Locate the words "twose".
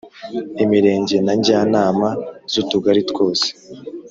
3.11-3.47